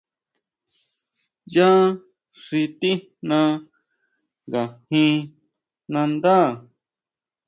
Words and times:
Ya 1.53 1.69
xi 2.41 2.61
tijna 2.79 3.39
nga 4.47 4.63
jin 4.87 5.15
nandá. 5.91 6.35